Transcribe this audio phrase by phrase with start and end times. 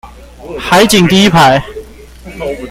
[0.57, 1.61] 海景第一排